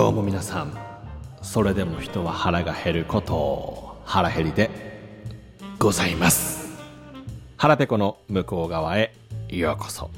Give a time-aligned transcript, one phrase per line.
[0.00, 0.72] どうも皆さん。
[1.42, 4.70] それでも人は腹が減ることを腹減りで
[5.78, 6.70] ございます。
[7.58, 9.12] 腹ペコの向こう側へ
[9.50, 10.10] ようこそ。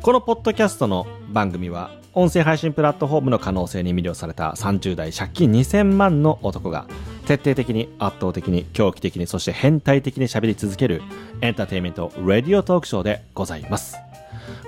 [0.00, 6.86] このポッドキャストの番組は音声配信プラットフォームの可能性に魅了された30代借金2000万の男が
[7.26, 11.02] 徹底的に圧倒的に狂気的にそして変態的に喋り続ける
[11.42, 13.98] エンターテインメントラディオトークショーでございます。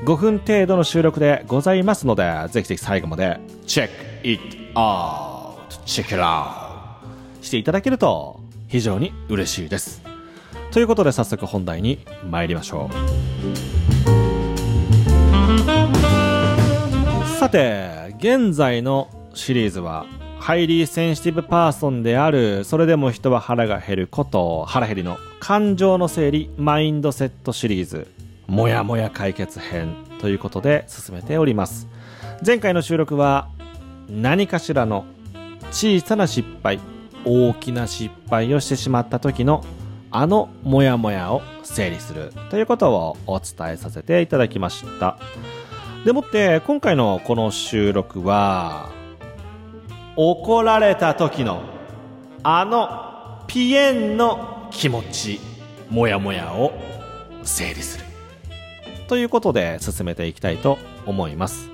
[0.05, 10.01] 5分程度の収録でございますのでぜひぜひ最後まで check it out check out していただけると非常に嬉しいです。
[10.70, 12.95] ということで早速本題に参りましょう。
[17.26, 20.06] さて現在のシリーズは
[20.38, 28.06] highly sensitive person であるそれでも人は腹が減ること腹減りの感情の整理マインドセットシリーズ
[28.46, 31.88] もやもや解決編ということで進めております。
[32.45, 33.48] 前回の収録は
[34.13, 35.07] 何かしらの
[35.71, 36.79] 小さな失敗
[37.24, 39.65] 大きな失敗をしてしまった時の
[40.10, 45.16] あのモヤモヤを整理するということをお伝えさせていただきました。
[46.05, 48.90] でもって今回のこの収録は
[50.16, 51.63] 怒られた時の
[52.43, 55.40] あのピエンの気持ち
[55.88, 56.74] モヤモヤを
[57.45, 58.05] 整理する
[59.09, 61.71] ということで進めていきたいと思います。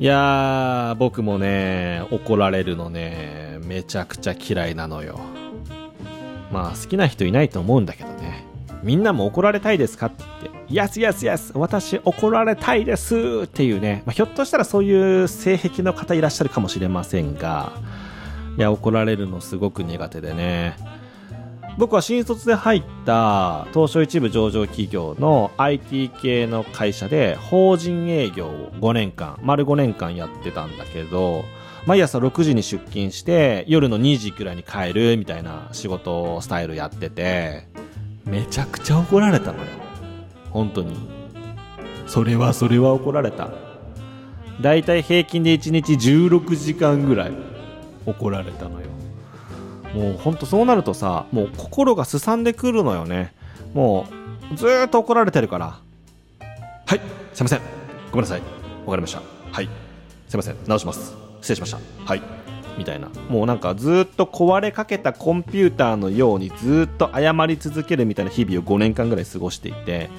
[0.00, 5.20] いやー僕もね怒られるのねめちゃくちゃ嫌いなのよ。
[6.52, 8.44] まあ好きな人いないと思うんだけどね。
[8.82, 10.24] みんなも怒られたいですかって。
[10.68, 11.58] 言って、Yes, yes, yes!
[11.58, 17.72] 私怒られたいですっていうね、まあ、ひょっとしたらそういう性癖の方いらっしゃるかもしれませんが、
[18.56, 20.76] いや、怒られるのすごく苦手でね。
[21.76, 31.44] 僕は新卒で入った東証一部上場企業の IT 系の会社で法人営業を5年間、丸5年間やってたんだけど、
[31.86, 37.66] 毎朝6時に出勤して夜の2時くらいに帰るみたいな仕事スタイルやってて、
[38.24, 39.64] めちゃくちゃ怒られたのよ。
[40.50, 40.96] 本当に。
[42.06, 43.50] それはそれは怒られた。
[44.60, 47.32] だいたい平均で1日16時間ぐらい
[48.06, 48.93] 怒られたのよ。
[49.94, 53.32] もうほんとそうなるとさ、もう心がすさんでくるのよね。
[53.72, 54.06] も
[54.52, 55.78] うずっと怒られてるから。
[56.86, 57.00] はい、
[57.32, 57.60] すいません。
[58.10, 58.40] ごめんなさい。
[58.84, 59.22] わかりました。
[59.52, 59.68] はい。
[60.28, 60.56] すいません。
[60.66, 61.14] 直します。
[61.40, 61.78] 失礼しました。
[62.04, 62.22] はい。
[62.76, 63.08] みたいな。
[63.28, 70.10] もうなんかずっと壊れかけたコンピューターのようにずっと謝り続けるみたいな日々を5年間ぐらい過ごしていて、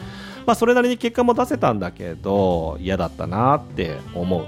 [0.45, 4.45] まあそれなりに結果も出せたんだけど、嫌だったなって思う。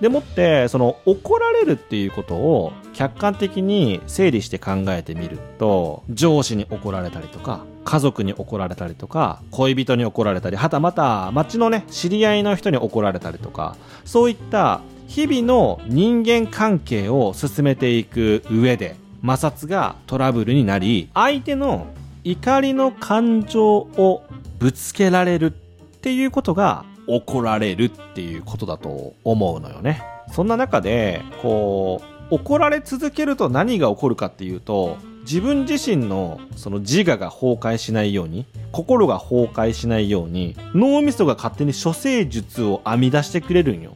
[0.00, 21.88] でもってその怒られるっていうことを客観的に整理して考えてみると上司に怒られたりとか家族に怒られたりとか恋人に怒られたりはたまた街のね知り合いの人に怒られたりとかそういった日々の人間関係を進めていく上で摩擦がトラブルになり相手の
[22.24, 24.22] 怒りの感情を
[24.58, 26.84] ぶつけられるっていうことが
[27.16, 30.02] 怒られるっていうことだと思うのよね。
[30.32, 43.94] そんな中で、こう、怒られ続けると何が起こるかっていうと、自分自身のその自我が崩壊しないように、心が崩壊しないように、脳みそが勝手に処世術を編み出してくれるんよ。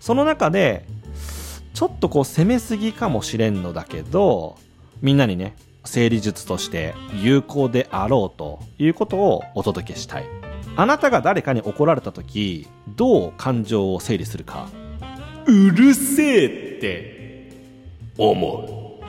[0.00, 0.86] その中で、
[1.74, 4.56] ちょっとこう攻めすぎかもしれんのだけど、
[5.02, 10.43] みんなにね、整理術として有効であろうということをお届けしたい。
[10.76, 12.66] あなたが誰かに怒られた時、
[12.96, 14.68] どう感情を整理するか。
[15.46, 16.46] うるせえ
[16.78, 17.52] って
[18.18, 19.00] 思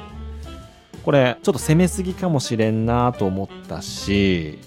[0.94, 1.02] う。
[1.04, 4.60] これ、ちょっと攻めすぎかもしれんなと思ったし、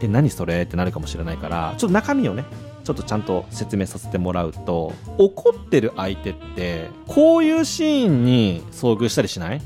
[0.00, 2.44] え、何それってなるかもしれないから、ちょっと中身をね、
[2.84, 9.62] ちょっとちゃんと説明させてもらうと、怒ってる相手って、こういうシーンに遭遇したりしない？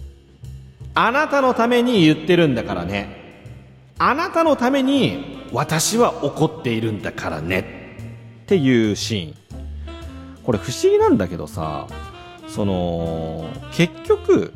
[0.95, 3.25] あなたのために言ってるんだからね。
[3.99, 7.97] あなたのために私は怒っているんだからね。
[8.45, 9.35] っていうシーン。
[10.45, 11.87] これ不思議なんだけどさ、
[12.49, 14.53] その、結局、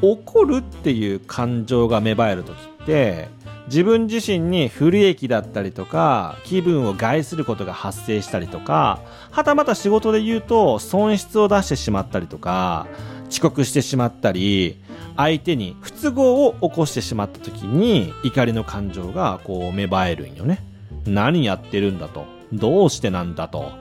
[0.00, 3.28] 怒るっていう感情が芽生える時って、
[3.66, 12.86] 自分自身に不利益だったりとか、気分を害することが発生したりとか、はたまた仕事で言うと損失を出してしまったりとか、
[13.28, 14.80] 遅刻してしまったり、
[15.18, 20.64] 相手に不都合を起こしてしまった時に怒りの感情がこう芽生えるんよね。
[21.06, 22.24] 何やってるんだと。
[22.52, 23.72] どうしてなんだと。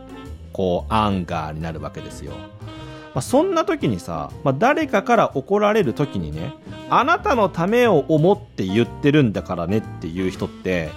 [0.51, 2.33] こうアンガーになるわけですよ。
[3.13, 6.55] まあ、そんな時にさ、まあ、誰かから怒られる時にね、
[6.89, 10.89] あなたのためを思って言ってるんだからねっていう人って、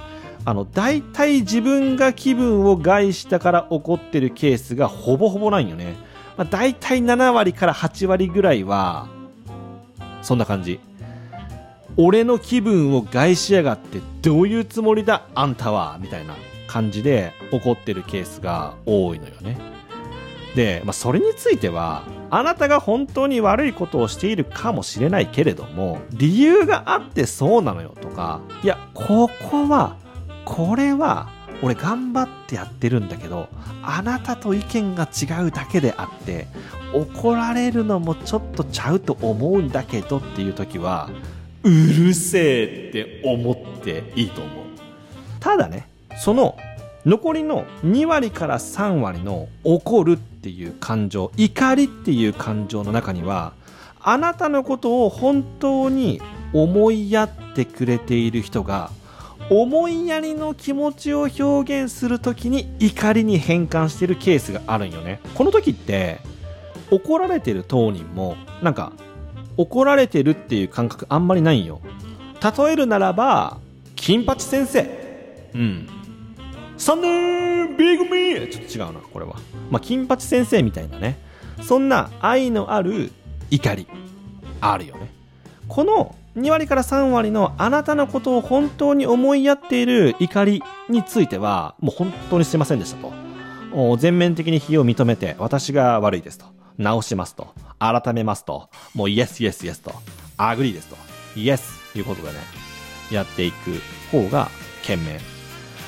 [0.46, 5.96] あの、大体自分が気分を害したから怒ってるケースがほぼほぼないんよね。
[6.38, 9.08] まあ、大体7割から8割ぐらいは、
[10.22, 10.81] そんな感じ。
[11.96, 16.34] 俺の気分を害しやがってどういうつもりだあんたはみたいな
[16.67, 19.58] 感じで怒ってるケースが多いのよね。
[20.55, 29.96] で、まあ、それについては、あなたが本当に悪いことをしているかもしれないけれども、理由があってそうなのよとか、いや、ここは、
[30.44, 31.28] これは、
[31.62, 33.48] 俺頑張ってやってるんだけど、
[33.82, 36.46] あなたと意見が違うだけであって、
[36.94, 41.10] 怒られるのもちょっとちゃうと思うんだけどっていう時は、
[41.62, 44.64] うるせえって思っていいと思う。
[45.38, 46.56] ただね、その
[47.04, 53.52] 残りの2割から3割の怒るっていう感情、怒りっていう感情の中には、
[54.00, 56.20] あなたのことを本当に
[56.52, 58.90] 思いやってくれている人が
[59.50, 65.20] 思いやりの気持ちを表現するときに怒りに変換してるケースがあるんよね。
[65.35, 66.20] この時って、
[66.93, 68.93] 怒られてる当人も、なんか、
[69.56, 71.81] 怒られてるっていう感覚あんまりないんよ。
[72.41, 73.58] 例えるならば、
[73.97, 75.50] 金八先生。
[75.55, 75.88] うん。
[76.79, 79.35] サンデービッグミーちょっと違うな、これは。
[79.69, 81.19] まあ、金八先生みたいなね。
[81.61, 83.11] そんな愛のある
[83.50, 83.88] 怒り。
[84.61, 85.11] あるよね。
[85.67, 93.96] この2割から3割のあなたのことを本当に思いやっている怒りについては、もう本当にすいませんでしたと。
[93.96, 96.46] 全面的に非を認めて、私が悪いですと。
[96.78, 97.54] 直しますと。
[97.78, 98.70] 改めますと。
[98.94, 99.92] もう yes yes yes と。
[100.37, 100.96] agree ですと。
[101.37, 102.34] yes ということでね、
[103.10, 103.80] やっていく
[104.10, 104.48] 方が
[104.82, 105.18] 賢明。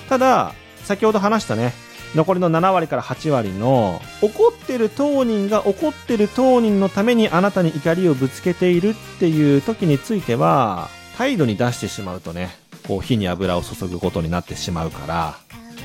[0.09, 0.53] ただ、
[0.83, 1.73] 先ほど話したね、
[2.15, 12.51] 残りの7割から8割の怒ってる当人が怒ってる当人のためにあなたに怒りをぶつけているっていう時については態度に出してしまうとね
[12.87, 15.37] こう火に油を注ぐことになってしまうから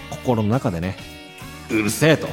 [0.09, 0.97] 心の中でね
[1.69, 2.27] うるせえと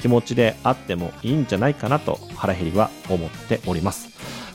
[0.00, 4.08] 気持ちであってもいいんじゃないかなと腹減りは思っております。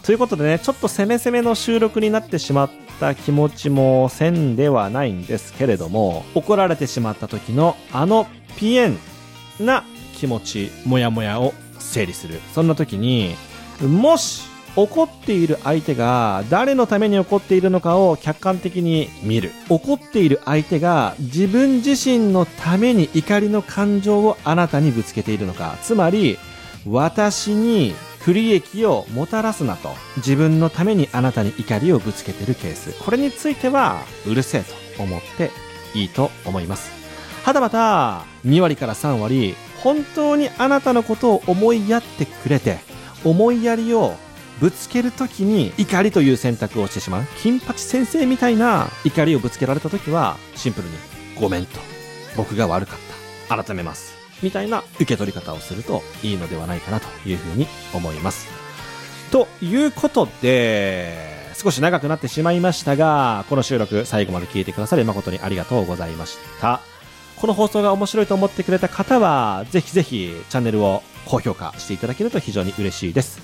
[0.04, 8.28] ということでねちょっと攻め攻めの収録になってしまった気持ちもせんではないんですけれども怒られてしまった時のあの
[8.58, 8.98] ピエン
[9.60, 9.84] な
[10.16, 12.40] 気持ちモヤモヤを整理する。
[12.54, 13.36] そんな時に
[13.82, 14.44] もし
[14.76, 19.52] 怒っている相手が誰のために怒っているのかを客観的に見る。
[19.70, 25.78] 怒っている相手が自分自身のために怒りの感情をあなたにぶつけているのか。
[25.82, 26.38] つまり
[26.86, 27.96] 私に
[28.26, 32.92] 不利益をもたらすなと自分のためにあなたに怒りをぶつけてるケース。
[33.04, 34.64] これについてはうるせえ
[34.98, 35.52] と思って
[35.94, 36.90] いいと思います。
[37.44, 42.80] はたまた2割から3割本当にあなたのことを思いやってくれて
[43.24, 44.16] 思いやりを
[44.60, 50.96] ぶつけるときに怒りという選択をしてしまう金八先生みたいな怒りをぶつけられたときはシンプルに
[51.40, 51.80] ごめんと
[52.36, 53.00] 僕が悪かっ
[53.48, 53.64] た。
[53.64, 54.25] 改めます。
[54.42, 58.48] みたいな受け取り方をするといいのではないかなというふうに思います。
[59.32, 66.82] ということで、少し長くなってしまいましたが、この収録最後まで聞いてくださり誠にありがとうございました。
[67.38, 73.40] この放送が面白いと思ってくれた方は、ぜひぜひチャンネルを高評価していただけると非常に嬉しいです。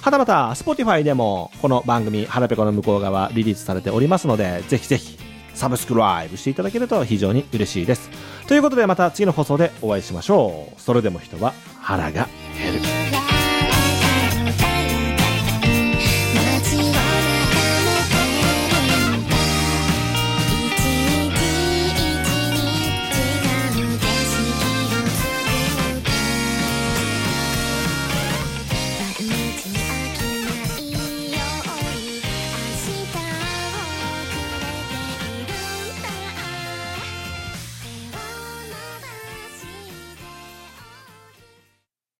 [0.00, 5.18] はたまた、Spotify でもこの番組、腹ペコの向こう側リリースされておりますので、ぜひぜひ
[5.56, 8.10] サブスクライブしていただけると非常に嬉しいです。
[8.46, 10.80] ということでまた次の放送でお会いしましょう。
[10.80, 12.45] それでも人は腹が。